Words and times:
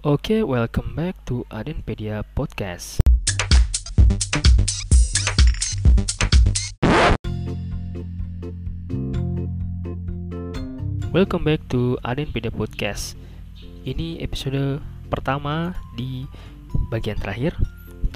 Oke, 0.00 0.40
welcome 0.40 0.96
back 0.96 1.12
to 1.28 1.44
Adenpedia 1.52 2.24
Podcast. 2.32 3.04
Welcome 11.12 11.44
back 11.44 11.68
to 11.68 12.00
Adenpedia 12.00 12.48
Podcast. 12.48 13.12
Ini 13.84 14.24
episode 14.24 14.80
pertama 15.12 15.76
di 16.00 16.24
bagian 16.88 17.20
terakhir. 17.20 17.60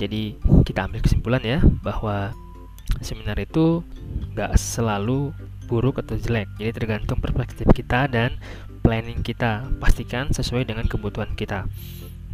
Jadi 0.01 0.41
kita 0.65 0.89
ambil 0.89 1.05
kesimpulan 1.05 1.45
ya 1.45 1.61
bahwa 1.85 2.33
seminar 3.05 3.37
itu 3.37 3.85
nggak 4.33 4.57
selalu 4.57 5.37
buruk 5.69 6.01
atau 6.01 6.17
jelek. 6.17 6.49
Jadi 6.57 6.81
tergantung 6.81 7.21
perspektif 7.21 7.69
kita 7.77 8.09
dan 8.09 8.41
planning 8.85 9.25
kita. 9.25 9.65
Pastikan 9.81 10.29
sesuai 10.29 10.69
dengan 10.69 10.85
kebutuhan 10.85 11.33
kita. 11.33 11.65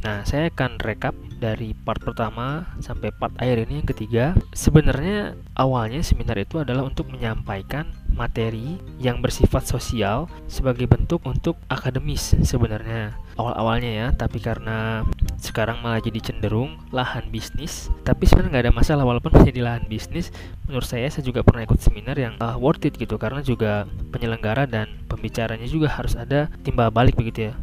Nah, 0.00 0.24
saya 0.24 0.48
akan 0.48 0.80
rekap 0.80 1.12
dari 1.38 1.76
part 1.76 2.00
pertama 2.00 2.72
sampai 2.82 3.12
part 3.14 3.36
akhir 3.38 3.68
ini 3.68 3.84
yang 3.84 3.88
ketiga. 3.88 4.24
Sebenarnya 4.50 5.38
awalnya 5.54 6.02
seminar 6.02 6.40
itu 6.40 6.58
adalah 6.58 6.82
untuk 6.82 7.12
menyampaikan 7.12 7.92
materi 8.20 8.76
yang 9.00 9.24
bersifat 9.24 9.64
sosial 9.64 10.28
sebagai 10.44 10.84
bentuk 10.84 11.24
untuk 11.24 11.56
akademis 11.72 12.36
sebenarnya. 12.44 13.16
Awal-awalnya 13.40 13.88
ya 13.88 14.06
tapi 14.12 14.36
karena 14.36 15.08
sekarang 15.40 15.80
malah 15.80 16.04
jadi 16.04 16.20
cenderung 16.20 16.76
lahan 16.92 17.32
bisnis 17.32 17.88
tapi 18.04 18.28
sebenarnya 18.28 18.50
nggak 18.52 18.64
ada 18.68 18.74
masalah 18.76 19.04
walaupun 19.08 19.32
menjadi 19.40 19.64
lahan 19.64 19.88
bisnis 19.88 20.28
menurut 20.68 20.84
saya 20.84 21.08
saya 21.08 21.24
juga 21.24 21.40
pernah 21.40 21.64
ikut 21.64 21.80
seminar 21.80 22.20
yang 22.20 22.36
uh, 22.36 22.60
worth 22.60 22.84
it 22.84 23.00
gitu 23.00 23.16
karena 23.16 23.40
juga 23.40 23.88
penyelenggara 24.12 24.68
dan 24.68 25.00
pembicaranya 25.08 25.64
juga 25.64 25.88
harus 25.88 26.12
ada 26.12 26.52
timbal 26.60 26.92
balik 26.92 27.16
begitu 27.16 27.48
ya. 27.48 27.54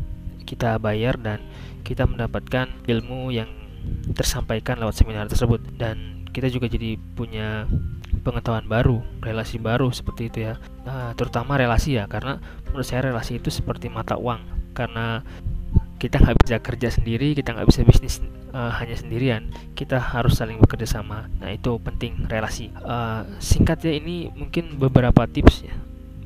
Kita 0.50 0.82
bayar 0.82 1.22
dan 1.22 1.46
kita 1.86 2.10
mendapatkan 2.10 2.68
ilmu 2.90 3.30
yang 3.30 3.48
tersampaikan 4.16 4.80
lewat 4.80 4.96
seminar 5.00 5.28
tersebut. 5.30 5.64
Dan 5.76 6.28
kita 6.32 6.52
juga 6.52 6.68
jadi 6.70 7.00
punya 7.16 7.66
pengetahuan 8.28 8.68
baru, 8.68 9.00
relasi 9.24 9.56
baru 9.56 9.88
seperti 9.96 10.28
itu 10.28 10.40
ya. 10.52 10.60
Nah, 10.84 11.16
terutama 11.16 11.56
relasi 11.56 11.96
ya, 11.96 12.12
karena 12.12 12.44
menurut 12.68 12.84
saya 12.84 13.08
relasi 13.08 13.40
itu 13.40 13.48
seperti 13.48 13.88
mata 13.88 14.20
uang. 14.20 14.44
Karena 14.76 15.24
kita 15.98 16.20
nggak 16.20 16.38
bisa 16.44 16.58
kerja 16.60 16.90
sendiri, 16.92 17.32
kita 17.32 17.56
nggak 17.56 17.72
bisa 17.72 17.88
bisnis 17.88 18.20
uh, 18.52 18.70
hanya 18.76 19.00
sendirian. 19.00 19.48
Kita 19.80 19.96
harus 19.96 20.36
saling 20.36 20.60
bekerja 20.60 21.00
sama. 21.00 21.32
Nah 21.40 21.56
itu 21.56 21.80
penting 21.80 22.28
relasi. 22.28 22.68
Uh, 22.84 23.24
singkatnya 23.40 23.96
ini 23.96 24.28
mungkin 24.36 24.76
beberapa 24.76 25.24
tips 25.24 25.64
ya, 25.64 25.74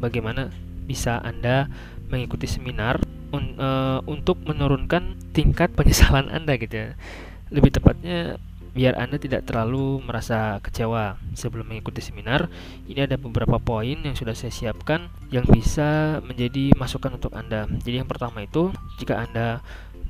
bagaimana 0.02 0.50
bisa 0.90 1.22
anda 1.22 1.70
mengikuti 2.12 2.50
seminar 2.50 3.00
un, 3.32 3.56
uh, 3.56 4.04
untuk 4.04 4.44
menurunkan 4.44 5.16
tingkat 5.32 5.72
penyesalan 5.72 6.28
Anda 6.28 6.60
gitu 6.60 6.76
ya. 6.76 6.90
Lebih 7.48 7.80
tepatnya 7.80 8.36
biar 8.72 8.96
Anda 8.96 9.20
tidak 9.20 9.48
terlalu 9.48 10.00
merasa 10.04 10.60
kecewa 10.64 11.20
sebelum 11.36 11.68
mengikuti 11.72 12.00
seminar. 12.00 12.48
Ini 12.88 13.08
ada 13.08 13.20
beberapa 13.20 13.60
poin 13.60 14.00
yang 14.00 14.16
sudah 14.16 14.36
saya 14.36 14.52
siapkan 14.52 15.12
yang 15.30 15.44
bisa 15.48 16.20
menjadi 16.24 16.72
masukan 16.80 17.20
untuk 17.20 17.36
Anda. 17.36 17.68
Jadi 17.84 18.04
yang 18.04 18.10
pertama 18.10 18.44
itu, 18.48 18.72
jika 19.00 19.20
Anda 19.20 19.60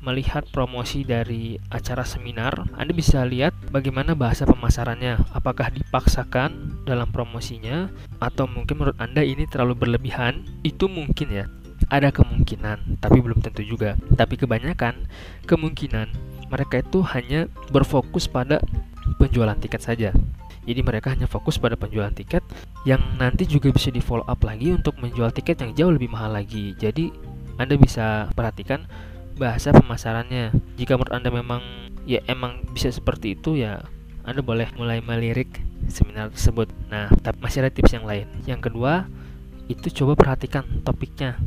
melihat 0.01 0.49
promosi 0.49 1.05
dari 1.05 1.61
acara 1.69 2.01
seminar, 2.01 2.65
Anda 2.73 2.93
bisa 2.93 3.21
lihat 3.21 3.53
bagaimana 3.69 4.17
bahasa 4.17 4.49
pemasarannya. 4.49 5.29
Apakah 5.33 5.69
dipaksakan 5.69 6.83
dalam 6.89 7.13
promosinya 7.13 7.89
atau 8.17 8.49
mungkin 8.49 8.81
menurut 8.81 8.97
Anda 8.97 9.21
ini 9.21 9.45
terlalu 9.45 9.77
berlebihan? 9.77 10.41
Itu 10.65 10.89
mungkin 10.89 11.29
ya 11.29 11.45
ada 11.89 12.13
kemungkinan, 12.13 13.01
tapi 13.01 13.17
belum 13.21 13.41
tentu 13.41 13.65
juga. 13.65 13.97
Tapi 14.17 14.37
kebanyakan 14.37 15.05
kemungkinan 15.49 16.30
mereka 16.51 16.83
itu 16.83 16.99
hanya 17.15 17.47
berfokus 17.71 18.27
pada 18.27 18.59
penjualan 19.15 19.55
tiket 19.55 19.81
saja. 19.81 20.09
Jadi 20.61 20.81
mereka 20.85 21.09
hanya 21.15 21.25
fokus 21.25 21.57
pada 21.57 21.73
penjualan 21.73 22.13
tiket 22.13 22.45
yang 22.85 23.01
nanti 23.17 23.49
juga 23.49 23.73
bisa 23.73 23.89
di 23.89 23.97
follow 23.97 24.27
up 24.29 24.45
lagi 24.45 24.69
untuk 24.69 24.93
menjual 25.01 25.33
tiket 25.33 25.63
yang 25.65 25.71
jauh 25.73 25.91
lebih 25.95 26.11
mahal 26.13 26.37
lagi. 26.37 26.77
Jadi 26.77 27.09
Anda 27.57 27.79
bisa 27.81 28.29
perhatikan 28.37 28.85
bahasa 29.41 29.73
pemasarannya. 29.73 30.53
Jika 30.77 30.99
menurut 30.99 31.13
Anda 31.17 31.33
memang 31.33 31.61
ya 32.05 32.21
emang 32.29 32.61
bisa 32.75 32.93
seperti 32.93 33.33
itu 33.33 33.57
ya 33.57 33.81
Anda 34.21 34.45
boleh 34.45 34.69
mulai 34.77 35.01
melirik 35.01 35.49
seminar 35.89 36.29
tersebut. 36.29 36.69
Nah, 36.93 37.09
tapi 37.25 37.41
masih 37.41 37.65
ada 37.65 37.73
tips 37.73 37.97
yang 37.97 38.05
lain. 38.05 38.29
Yang 38.45 38.69
kedua, 38.69 39.09
itu 39.65 39.89
coba 40.03 40.13
perhatikan 40.13 40.61
topiknya 40.85 41.41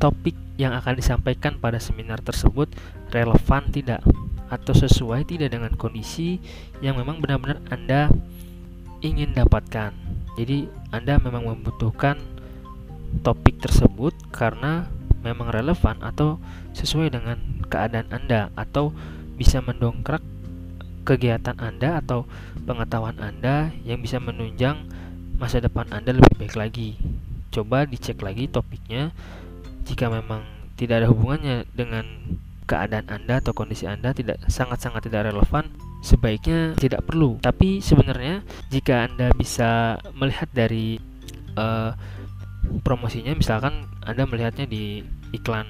topik 0.00 0.38
yang 0.60 0.76
akan 0.76 1.00
disampaikan 1.00 1.56
pada 1.56 1.80
seminar 1.80 2.20
tersebut 2.20 2.68
relevan 3.08 3.72
tidak 3.72 4.04
atau 4.52 4.76
sesuai 4.76 5.24
tidak 5.24 5.56
dengan 5.56 5.72
kondisi 5.72 6.36
yang 6.84 7.00
memang 7.00 7.24
benar-benar 7.24 7.64
Anda 7.72 8.12
ingin 9.00 9.32
dapatkan. 9.32 9.96
Jadi, 10.36 10.68
Anda 10.92 11.16
memang 11.16 11.48
membutuhkan 11.48 12.20
topik 13.24 13.56
tersebut 13.64 14.12
karena 14.28 14.84
memang 15.24 15.48
relevan 15.48 15.96
atau 16.04 16.36
sesuai 16.76 17.08
dengan 17.08 17.40
keadaan 17.72 18.12
Anda 18.12 18.52
atau 18.52 18.92
bisa 19.40 19.64
mendongkrak 19.64 20.20
kegiatan 21.08 21.56
Anda 21.56 22.04
atau 22.04 22.28
pengetahuan 22.68 23.16
Anda 23.16 23.72
yang 23.88 24.04
bisa 24.04 24.20
menunjang 24.20 24.84
masa 25.40 25.64
depan 25.64 25.88
Anda 25.88 26.12
lebih 26.12 26.36
baik 26.36 26.54
lagi. 26.60 27.00
Coba 27.50 27.88
dicek 27.88 28.20
lagi 28.20 28.46
topiknya 28.46 29.10
jika 29.84 30.10
memang 30.10 30.44
tidak 30.80 31.04
ada 31.04 31.08
hubungannya 31.12 31.68
dengan 31.76 32.04
keadaan 32.64 33.10
Anda 33.10 33.42
atau 33.42 33.50
kondisi 33.50 33.84
Anda 33.90 34.14
tidak 34.14 34.40
sangat-sangat 34.46 35.10
tidak 35.10 35.34
relevan, 35.34 35.68
sebaiknya 36.06 36.78
tidak 36.78 37.02
perlu. 37.02 37.36
Tapi 37.42 37.82
sebenarnya 37.82 38.46
jika 38.70 39.10
Anda 39.10 39.34
bisa 39.34 39.98
melihat 40.14 40.46
dari 40.54 41.02
uh, 41.58 41.92
promosinya, 42.86 43.34
misalkan 43.34 43.90
Anda 44.06 44.22
melihatnya 44.24 44.70
di 44.70 45.02
iklan 45.34 45.66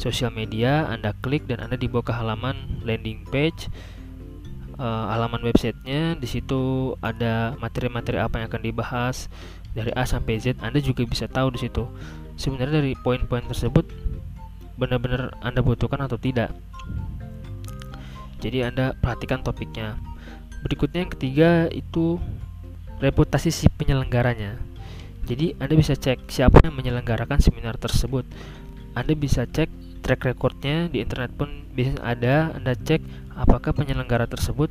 sosial 0.00 0.32
media, 0.32 0.88
Anda 0.88 1.12
klik 1.20 1.44
dan 1.44 1.60
Anda 1.60 1.76
dibawa 1.76 2.02
ke 2.02 2.12
halaman 2.16 2.82
landing 2.82 3.28
page, 3.28 3.68
uh, 4.80 5.12
halaman 5.12 5.44
websitenya. 5.44 6.16
Di 6.18 6.26
situ 6.26 6.96
ada 7.04 7.52
materi-materi 7.60 8.16
apa 8.18 8.40
yang 8.40 8.48
akan 8.48 8.62
dibahas 8.64 9.28
dari 9.76 9.92
A 9.92 10.08
sampai 10.08 10.40
Z. 10.40 10.58
Anda 10.64 10.80
juga 10.80 11.04
bisa 11.04 11.28
tahu 11.28 11.52
di 11.54 11.68
situ 11.68 11.84
sebenarnya 12.34 12.82
dari 12.82 12.94
poin-poin 12.98 13.44
tersebut 13.46 13.86
benar-benar 14.74 15.34
Anda 15.42 15.62
butuhkan 15.62 16.02
atau 16.02 16.18
tidak. 16.18 16.50
Jadi 18.42 18.66
Anda 18.66 18.92
perhatikan 18.98 19.40
topiknya. 19.40 19.96
Berikutnya 20.66 21.06
yang 21.06 21.12
ketiga 21.12 21.50
itu 21.70 22.18
reputasi 22.98 23.48
si 23.54 23.66
penyelenggaranya. 23.70 24.58
Jadi 25.24 25.56
Anda 25.56 25.74
bisa 25.78 25.96
cek 25.96 26.28
siapa 26.28 26.60
yang 26.60 26.76
menyelenggarakan 26.76 27.40
seminar 27.40 27.80
tersebut. 27.80 28.28
Anda 28.92 29.16
bisa 29.16 29.48
cek 29.48 30.02
track 30.04 30.28
recordnya 30.28 30.92
di 30.92 31.00
internet 31.00 31.32
pun 31.32 31.64
bisa 31.72 31.96
ada. 32.04 32.52
Anda 32.52 32.76
cek 32.76 33.00
apakah 33.32 33.72
penyelenggara 33.72 34.28
tersebut 34.28 34.68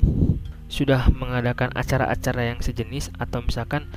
sudah 0.69 1.09
mengadakan 1.13 1.73
acara-acara 1.73 2.53
yang 2.53 2.59
sejenis 2.61 3.13
atau 3.17 3.41
misalkan 3.41 3.89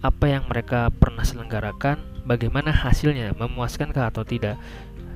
apa 0.00 0.30
yang 0.30 0.44
mereka 0.46 0.88
pernah 0.94 1.24
selenggarakan 1.24 1.98
bagaimana 2.28 2.68
hasilnya 2.68 3.32
memuaskan 3.32 3.96
atau 3.96 4.22
tidak. 4.22 4.60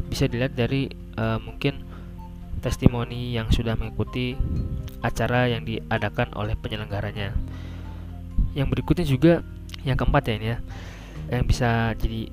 Bisa 0.09 0.25
dilihat 0.25 0.57
dari 0.57 0.89
uh, 1.21 1.37
mungkin 1.37 1.85
testimoni 2.65 3.37
yang 3.37 3.53
sudah 3.53 3.77
mengikuti 3.77 4.33
acara 5.05 5.53
yang 5.53 5.69
diadakan 5.69 6.33
oleh 6.33 6.57
penyelenggaranya. 6.57 7.37
Yang 8.57 8.69
berikutnya 8.73 9.07
juga 9.07 9.45
yang 9.85 10.01
keempat 10.01 10.23
ya 10.31 10.35
ini 10.39 10.49
ya 10.57 10.59
yang 11.33 11.45
bisa 11.49 11.97
jadi 11.99 12.29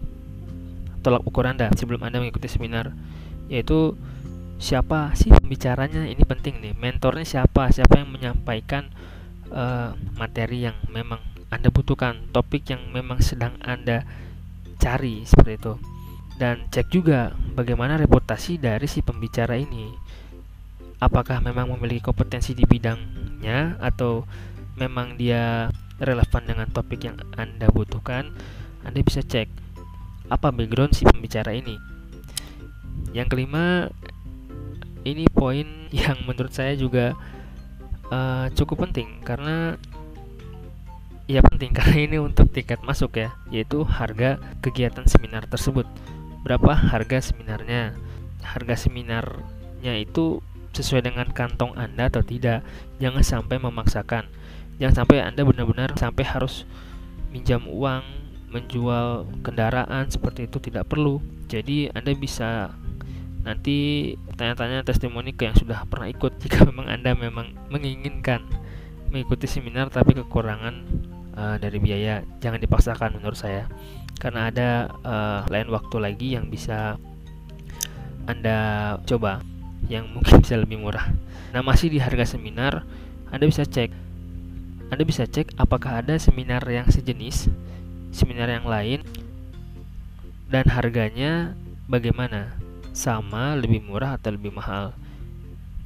tolak 1.00 1.24
ukur 1.24 1.48
anda 1.48 1.72
sebelum 1.74 2.04
anda 2.04 2.20
mengikuti 2.20 2.52
seminar 2.52 2.92
yaitu 3.50 3.96
siapa 4.60 5.16
sih 5.16 5.32
pembicaranya? 5.32 6.06
Ini 6.06 6.24
penting 6.28 6.60
nih 6.62 6.74
mentornya 6.76 7.26
siapa? 7.26 7.72
Siapa 7.72 8.04
yang 8.04 8.12
menyampaikan 8.12 8.92
uh, 9.50 9.96
materi 10.20 10.68
yang 10.68 10.78
memang 10.92 11.24
anda 11.50 11.74
butuhkan 11.74 12.30
topik 12.30 12.70
yang 12.70 12.94
memang 12.94 13.24
sedang 13.26 13.58
anda 13.66 14.06
cari 14.80 15.28
seperti 15.28 15.54
itu. 15.60 15.74
Dan 16.40 16.72
cek 16.72 16.88
juga 16.88 17.36
bagaimana 17.54 18.00
reputasi 18.00 18.58
dari 18.58 18.88
si 18.88 19.04
pembicara 19.04 19.60
ini. 19.60 19.92
Apakah 21.04 21.44
memang 21.44 21.68
memiliki 21.76 22.04
kompetensi 22.04 22.56
di 22.56 22.64
bidangnya 22.64 23.76
atau 23.80 24.24
memang 24.80 25.20
dia 25.20 25.68
relevan 26.00 26.44
dengan 26.48 26.68
topik 26.72 27.04
yang 27.04 27.20
anda 27.36 27.68
butuhkan? 27.68 28.32
Anda 28.88 29.04
bisa 29.04 29.20
cek 29.20 29.52
apa 30.32 30.56
background 30.56 30.96
si 30.96 31.04
pembicara 31.04 31.52
ini. 31.52 31.76
Yang 33.12 33.28
kelima 33.36 33.92
ini 35.04 35.28
poin 35.28 35.68
yang 35.92 36.24
menurut 36.24 36.56
saya 36.56 36.76
juga 36.80 37.16
uh, 38.12 38.48
cukup 38.56 38.88
penting. 38.88 39.20
Karena 39.28 39.76
ya 41.30 41.46
penting 41.46 41.70
karena 41.78 42.10
ini 42.10 42.18
untuk 42.18 42.50
tiket 42.50 42.82
masuk 42.82 43.22
ya, 43.22 43.38
yaitu 43.54 43.86
harga 43.86 44.42
kegiatan 44.66 45.06
seminar 45.06 45.46
tersebut. 45.46 45.86
Berapa 46.42 46.74
harga 46.74 47.22
seminarnya? 47.22 47.94
harga 48.40 48.76
seminarnya 48.88 49.94
itu 50.00 50.40
sesuai 50.74 51.06
dengan 51.06 51.28
kantong 51.30 51.76
Anda 51.76 52.08
atau 52.08 52.24
tidak. 52.24 52.64
Jangan 53.02 53.24
sampai 53.26 53.58
memaksakan. 53.60 54.30
Jangan 54.80 55.04
sampai 55.04 55.22
Anda 55.26 55.44
benar-benar 55.44 55.94
sampai 56.00 56.24
harus 56.24 56.64
minjam 57.30 57.68
uang, 57.68 58.04
menjual 58.50 59.28
kendaraan 59.44 60.08
seperti 60.08 60.48
itu 60.48 60.58
tidak 60.64 60.88
perlu. 60.88 61.20
Jadi 61.52 61.92
Anda 61.92 62.16
bisa 62.16 62.74
nanti 63.44 64.14
tanya-tanya 64.36 64.84
testimoni 64.84 65.32
ke 65.32 65.48
yang 65.48 65.56
sudah 65.56 65.88
pernah 65.88 66.12
ikut 66.12 66.38
jika 66.44 66.68
memang 66.68 66.92
Anda 66.92 67.16
memang 67.16 67.56
menginginkan 67.72 68.44
mengikuti 69.10 69.50
seminar 69.50 69.90
tapi 69.90 70.14
kekurangan 70.14 70.86
uh, 71.40 71.56
dari 71.56 71.80
biaya 71.80 72.20
jangan 72.44 72.60
dipaksakan 72.60 73.16
menurut 73.16 73.40
saya 73.40 73.72
karena 74.20 74.52
ada 74.52 74.70
uh, 75.08 75.40
lain 75.48 75.72
waktu 75.72 75.96
lagi 76.04 76.28
yang 76.36 76.52
bisa 76.52 77.00
Anda 78.28 79.00
coba 79.08 79.40
yang 79.88 80.12
mungkin 80.12 80.40
bisa 80.44 80.60
lebih 80.60 80.84
murah. 80.84 81.08
Nah, 81.56 81.64
masih 81.64 81.90
di 81.90 81.98
harga 81.98 82.36
seminar, 82.36 82.84
Anda 83.32 83.48
bisa 83.48 83.64
cek 83.64 83.90
Anda 84.92 85.08
bisa 85.08 85.24
cek 85.26 85.56
apakah 85.56 86.04
ada 86.04 86.20
seminar 86.20 86.62
yang 86.68 86.92
sejenis, 86.92 87.48
seminar 88.12 88.52
yang 88.52 88.68
lain 88.68 89.00
dan 90.52 90.68
harganya 90.68 91.54
bagaimana? 91.88 92.52
Sama, 92.90 93.54
lebih 93.54 93.86
murah 93.86 94.18
atau 94.18 94.34
lebih 94.34 94.50
mahal? 94.52 94.92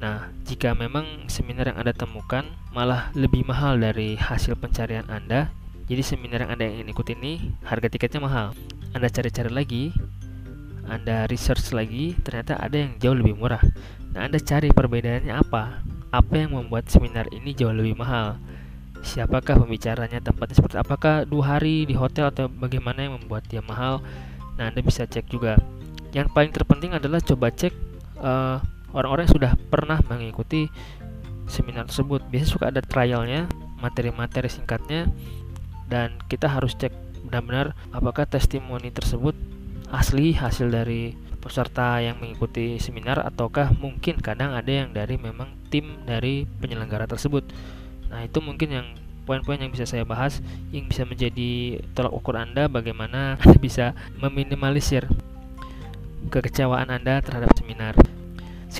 Nah, 0.04 0.28
jika 0.44 0.76
memang 0.76 1.32
seminar 1.32 1.72
yang 1.72 1.80
Anda 1.80 1.96
temukan 1.96 2.44
malah 2.76 3.08
lebih 3.16 3.40
mahal 3.48 3.80
dari 3.80 4.20
hasil 4.20 4.52
pencarian 4.60 5.08
Anda, 5.08 5.48
jadi 5.88 6.04
seminar 6.04 6.44
yang 6.44 6.52
Anda 6.52 6.68
ingin 6.68 6.92
ikuti 6.92 7.16
ini 7.16 7.56
harga 7.64 7.88
tiketnya 7.88 8.20
mahal. 8.20 8.52
Anda 8.92 9.08
cari-cari 9.08 9.48
lagi, 9.48 9.96
Anda 10.84 11.24
research 11.32 11.72
lagi, 11.72 12.12
ternyata 12.20 12.60
ada 12.60 12.84
yang 12.84 13.00
jauh 13.00 13.16
lebih 13.16 13.32
murah. 13.32 13.64
Nah, 14.12 14.28
Anda 14.28 14.36
cari 14.44 14.68
perbedaannya 14.76 15.40
apa? 15.40 15.80
Apa 16.12 16.34
yang 16.36 16.52
membuat 16.52 16.92
seminar 16.92 17.24
ini 17.32 17.56
jauh 17.56 17.72
lebih 17.72 17.96
mahal? 17.96 18.36
Siapakah 19.00 19.64
pembicaranya, 19.64 20.20
tempatnya 20.20 20.60
seperti 20.60 20.84
apakah 20.84 21.24
dua 21.24 21.56
hari 21.56 21.88
di 21.88 21.96
hotel 21.96 22.28
atau 22.28 22.52
bagaimana 22.52 23.08
yang 23.08 23.16
membuat 23.16 23.48
dia 23.48 23.64
mahal? 23.64 24.04
Nah, 24.60 24.68
Anda 24.68 24.84
bisa 24.84 25.08
cek 25.08 25.32
juga. 25.32 25.56
Yang 26.12 26.28
paling 26.36 26.52
terpenting 26.52 26.92
adalah 26.92 27.24
coba 27.24 27.48
cek 27.48 27.72
eh, 28.20 28.56
orang-orang 28.94 29.26
yang 29.26 29.34
sudah 29.36 29.52
pernah 29.68 29.98
mengikuti 30.06 30.70
seminar 31.50 31.90
tersebut. 31.90 32.24
Biasanya 32.30 32.50
suka 32.50 32.64
ada 32.70 32.80
trialnya, 32.80 33.50
materi-materi 33.82 34.48
singkatnya 34.48 35.10
dan 35.90 36.16
kita 36.32 36.48
harus 36.48 36.72
cek 36.78 36.94
benar-benar 37.28 37.76
apakah 37.92 38.24
testimoni 38.24 38.88
tersebut 38.92 39.36
asli 39.92 40.32
hasil 40.32 40.72
dari 40.72 41.12
peserta 41.44 42.00
yang 42.00 42.16
mengikuti 42.20 42.80
seminar 42.80 43.20
ataukah 43.20 43.76
mungkin 43.76 44.16
kadang 44.16 44.56
ada 44.56 44.72
yang 44.72 44.96
dari 44.96 45.20
memang 45.20 45.52
tim 45.68 46.00
dari 46.08 46.48
penyelenggara 46.48 47.04
tersebut. 47.04 47.44
Nah, 48.08 48.24
itu 48.24 48.40
mungkin 48.40 48.68
yang 48.72 48.86
poin-poin 49.28 49.60
yang 49.60 49.72
bisa 49.72 49.84
saya 49.84 50.08
bahas 50.08 50.40
yang 50.72 50.88
bisa 50.88 51.04
menjadi 51.04 51.80
tolak 51.92 52.12
ukur 52.12 52.40
Anda 52.40 52.68
bagaimana 52.68 53.36
bisa 53.64 53.92
meminimalisir 54.20 55.04
kekecewaan 56.32 56.88
Anda 56.88 57.20
terhadap 57.20 57.52
seminar. 57.60 57.92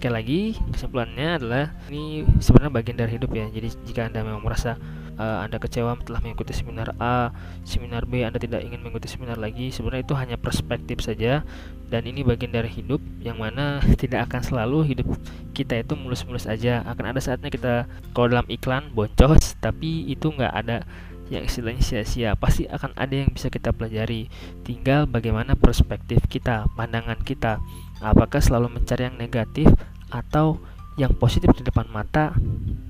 Sekali 0.04 0.20
lagi, 0.20 0.42
kesimpulannya 0.68 1.28
adalah 1.40 1.64
ini 1.88 2.28
sebenarnya 2.36 2.76
bagian 2.76 3.00
dari 3.00 3.16
hidup 3.16 3.32
ya. 3.32 3.48
Jadi 3.48 3.72
jika 3.88 4.04
Anda 4.04 4.20
memang 4.20 4.44
merasa 4.44 4.76
uh, 5.16 5.40
Anda 5.40 5.56
kecewa 5.56 5.96
telah 6.04 6.20
mengikuti 6.20 6.52
seminar 6.52 6.92
A, 7.00 7.32
seminar 7.64 8.04
B, 8.04 8.20
Anda 8.20 8.36
tidak 8.36 8.68
ingin 8.68 8.84
mengikuti 8.84 9.08
seminar 9.08 9.40
lagi, 9.40 9.72
sebenarnya 9.72 10.04
itu 10.04 10.12
hanya 10.12 10.36
perspektif 10.36 11.00
saja 11.00 11.40
dan 11.88 12.04
ini 12.04 12.20
bagian 12.20 12.52
dari 12.52 12.68
hidup 12.68 13.00
yang 13.24 13.40
mana 13.40 13.80
tidak 14.04 14.28
akan 14.28 14.44
selalu 14.44 14.92
hidup 14.92 15.08
kita 15.56 15.80
itu 15.80 15.96
mulus-mulus 15.96 16.44
aja. 16.44 16.84
Akan 16.84 17.08
ada 17.08 17.24
saatnya 17.24 17.48
kita 17.48 17.88
kalau 18.12 18.28
dalam 18.28 18.44
iklan 18.52 18.92
boncos, 18.92 19.56
tapi 19.64 20.04
itu 20.04 20.28
nggak 20.28 20.52
ada 20.52 20.84
yang 21.32 21.48
istilahnya 21.48 21.80
sia-sia 21.80 22.36
pasti 22.36 22.68
akan 22.68 22.92
ada 23.00 23.24
yang 23.24 23.32
bisa 23.32 23.48
kita 23.48 23.72
pelajari 23.72 24.28
tinggal 24.60 25.08
bagaimana 25.08 25.56
perspektif 25.56 26.20
kita 26.28 26.68
pandangan 26.76 27.16
kita 27.24 27.64
apakah 28.04 28.44
selalu 28.44 28.76
mencari 28.76 29.08
yang 29.08 29.16
negatif 29.16 29.72
atau 30.14 30.62
yang 30.94 31.10
positif 31.18 31.50
di 31.58 31.66
depan 31.66 31.90
mata 31.90 32.30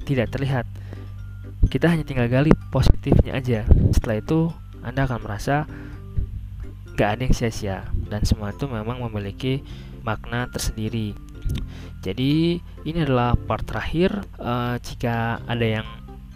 tidak 0.05 0.29
terlihat. 0.37 0.69
Kita 1.73 1.89
hanya 1.89 2.05
tinggal 2.05 2.29
gali 2.29 2.53
positifnya 2.69 3.41
aja. 3.41 3.65
Setelah 3.97 4.21
itu 4.21 4.53
anda 4.85 5.09
akan 5.09 5.25
merasa 5.25 5.65
gak 6.95 7.19
ada 7.19 7.23
yang 7.25 7.35
sia-sia 7.35 7.89
dan 8.13 8.23
semua 8.29 8.53
itu 8.53 8.69
memang 8.69 9.01
memiliki 9.09 9.65
makna 10.05 10.45
tersendiri. 10.53 11.17
Jadi 12.05 12.61
ini 12.85 12.99
adalah 13.01 13.33
part 13.33 13.65
terakhir 13.65 14.13
uh, 14.37 14.77
jika 14.77 15.41
ada 15.49 15.81
yang 15.81 15.87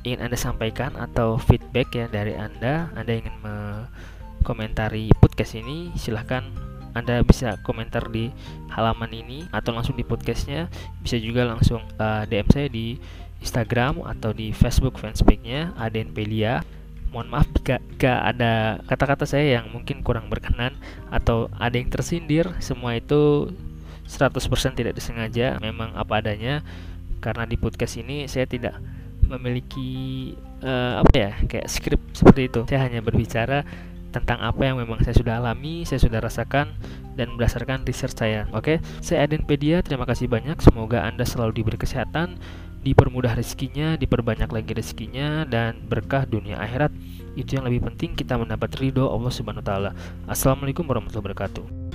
ingin 0.08 0.25
anda 0.25 0.38
sampaikan 0.41 0.96
atau 0.96 1.37
feedback 1.37 1.93
ya 1.93 2.08
dari 2.08 2.32
anda 2.32 2.88
anda 2.96 3.12
ingin 3.12 3.37
komentari 4.41 5.12
podcast 5.20 5.61
ini 5.61 5.93
silahkan 6.00 6.68
anda 6.93 7.20
bisa 7.25 7.61
komentar 7.64 8.08
di 8.08 8.32
halaman 8.73 9.11
ini 9.12 9.38
atau 9.50 9.75
langsung 9.75 9.96
di 9.96 10.05
podcastnya 10.05 10.70
bisa 11.02 11.17
juga 11.20 11.44
langsung 11.44 11.85
uh, 11.99 12.25
eh, 12.25 12.31
DM 12.31 12.49
saya 12.49 12.69
di 12.69 12.96
Instagram 13.38 14.02
atau 14.02 14.35
di 14.35 14.50
Facebook 14.50 14.99
fanspage-nya 14.99 15.75
Adenpelia. 15.79 16.62
Mohon 17.08 17.29
maaf 17.32 17.49
jika, 17.56 17.81
jika 17.81 18.12
ada 18.20 18.52
kata-kata 18.85 19.25
saya 19.25 19.61
yang 19.61 19.73
mungkin 19.73 20.05
kurang 20.05 20.29
berkenan 20.29 20.76
atau 21.08 21.49
ada 21.56 21.73
yang 21.79 21.88
tersindir, 21.88 22.52
semua 22.61 22.99
itu 22.99 23.49
100% 24.05 24.76
tidak 24.76 24.93
disengaja, 24.93 25.56
memang 25.62 25.96
apa 25.96 26.20
adanya. 26.20 26.61
Karena 27.19 27.49
di 27.49 27.56
podcast 27.56 27.99
ini 27.99 28.29
saya 28.29 28.44
tidak 28.44 28.76
memiliki 29.25 30.32
uh, 30.64 31.00
apa 31.00 31.14
ya, 31.17 31.31
kayak 31.49 31.69
skrip 31.69 32.00
seperti 32.12 32.52
itu. 32.52 32.61
Saya 32.69 32.84
hanya 32.84 33.00
berbicara 33.00 33.64
tentang 34.08 34.40
apa 34.40 34.62
yang 34.64 34.81
memang 34.81 35.05
saya 35.05 35.12
sudah 35.16 35.40
alami, 35.40 35.84
saya 35.84 36.00
sudah 36.00 36.20
rasakan 36.22 36.72
dan 37.19 37.34
berdasarkan 37.37 37.84
research 37.84 38.16
saya. 38.16 38.46
Oke, 38.55 38.81
saya 39.05 39.26
Adenpedia, 39.26 39.84
terima 39.84 40.08
kasih 40.08 40.31
banyak. 40.31 40.58
Semoga 40.64 41.05
Anda 41.05 41.26
selalu 41.26 41.60
diberi 41.60 41.76
kesehatan, 41.76 42.38
dipermudah 42.87 43.34
rezekinya, 43.34 43.99
diperbanyak 43.99 44.49
lagi 44.49 44.72
rezekinya 44.72 45.44
dan 45.44 45.84
berkah 45.84 46.25
dunia 46.25 46.56
akhirat. 46.62 46.94
Itu 47.34 47.58
yang 47.60 47.69
lebih 47.69 47.90
penting 47.93 48.16
kita 48.16 48.38
mendapat 48.38 48.72
ridho 48.78 49.06
Allah 49.06 49.32
Subhanahu 49.34 49.62
wa 49.62 49.69
taala. 49.69 49.90
Assalamualaikum 50.31 50.87
warahmatullahi 50.87 51.25
wabarakatuh. 51.25 51.88